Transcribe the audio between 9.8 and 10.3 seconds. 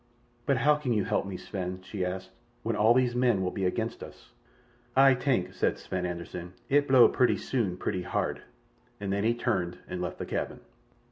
and left the